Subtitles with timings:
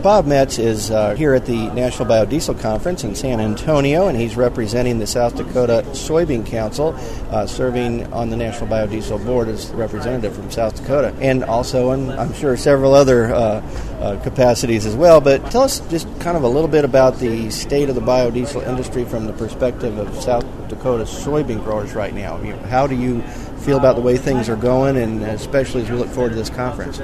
[0.00, 4.36] Bob Metz is uh, here at the National Biodiesel Conference in San Antonio, and he's
[4.36, 6.94] representing the South Dakota Soybean Council,
[7.32, 12.10] uh, serving on the National Biodiesel Board as representative from South Dakota, and also in,
[12.10, 13.38] I'm sure, several other uh,
[13.98, 15.20] uh, capacities as well.
[15.20, 18.64] But tell us just kind of a little bit about the state of the biodiesel
[18.68, 22.36] industry from the perspective of South Dakota soybean growers right now.
[22.66, 23.24] How do you
[23.58, 26.50] feel about the way things are going, and especially as we look forward to this
[26.50, 26.98] conference?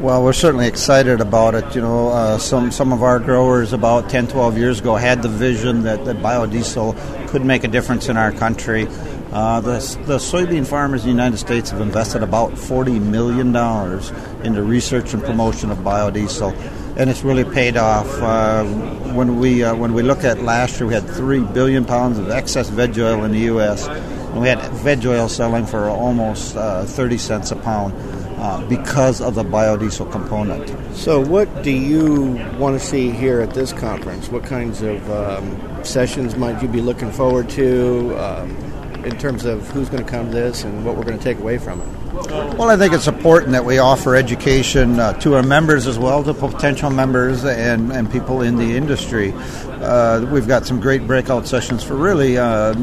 [0.00, 1.74] Well, we're certainly excited about it.
[1.74, 5.28] You know, uh, some some of our growers about 10, 12 years ago had the
[5.28, 8.86] vision that, that biodiesel could make a difference in our country.
[9.30, 13.54] Uh, the, the soybean farmers in the United States have invested about $40 million
[14.42, 18.06] into research and promotion of biodiesel, and it's really paid off.
[18.20, 18.64] Uh,
[19.14, 22.28] when, we, uh, when we look at last year, we had 3 billion pounds of
[22.30, 26.84] excess veg oil in the U.S., and we had veg oil selling for almost uh,
[26.84, 27.94] 30 cents a pound.
[28.38, 30.68] Uh, because of the biodiesel component.
[30.94, 34.28] So, what do you want to see here at this conference?
[34.28, 38.16] What kinds of um, sessions might you be looking forward to?
[38.16, 38.50] Um,
[39.04, 41.38] in terms of who's going to come to this and what we're going to take
[41.38, 41.88] away from it?
[42.18, 46.24] Well, I think it's important that we offer education uh, to our members as well,
[46.24, 49.32] to potential members and, and people in the industry.
[49.34, 52.74] Uh, we've got some great breakout sessions for really, uh,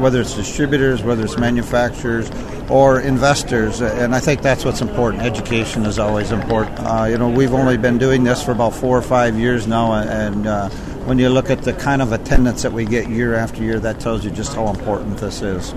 [0.00, 2.30] whether it's distributors, whether it's manufacturers,
[2.70, 5.24] or investors, and I think that's what's important.
[5.24, 6.78] Education is always important.
[6.78, 9.92] Uh, you know, we've only been doing this for about four or five years now,
[9.92, 10.70] and uh,
[11.04, 14.00] when you look at the kind of attendance that we get year after year, that
[14.00, 15.74] tells you just how important this is.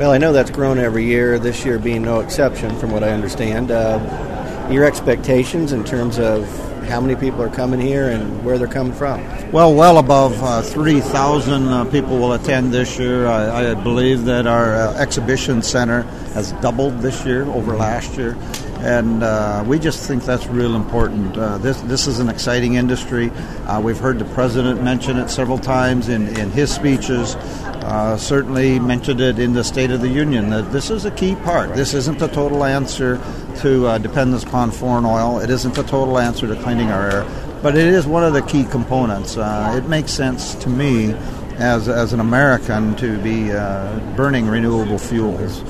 [0.00, 3.10] Well, I know that's grown every year, this year being no exception, from what I
[3.10, 3.70] understand.
[3.70, 6.48] Uh, your expectations in terms of
[6.88, 9.20] how many people are coming here and where they're coming from?
[9.52, 13.26] Well, well above uh, 3,000 uh, people will attend this year.
[13.26, 18.38] I, I believe that our uh, exhibition center has doubled this year over last year
[18.82, 21.36] and uh, we just think that's real important.
[21.36, 23.30] Uh, this this is an exciting industry.
[23.66, 27.34] Uh, we've heard the president mention it several times in, in his speeches.
[27.34, 31.34] Uh, certainly mentioned it in the State of the Union that this is a key
[31.34, 31.74] part.
[31.74, 33.20] This isn't the total answer
[33.60, 35.40] to uh, dependence upon foreign oil.
[35.40, 38.42] It isn't the total answer to cleaning our air, but it is one of the
[38.42, 39.36] key components.
[39.36, 41.12] Uh, it makes sense to me
[41.58, 43.48] as, as an American to be
[44.16, 45.62] burning renewable fuels.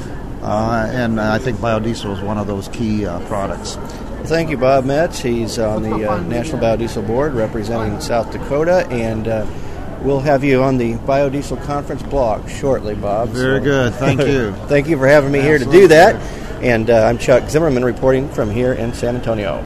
[0.43, 3.77] Uh, and I think biodiesel is one of those key uh, products.
[4.25, 5.21] Thank you, Bob Metz.
[5.21, 9.47] He's on the uh, National Biodiesel Board representing South Dakota, and uh,
[10.03, 13.31] we'll have you on the Biodiesel Conference blog shortly, Bob.
[13.31, 13.95] Very so, good.
[13.95, 14.53] Thank you.
[14.69, 15.79] thank you for having me Absolutely.
[15.79, 16.15] here to do that.
[16.63, 19.59] And uh, I'm Chuck Zimmerman reporting from here in San Antonio.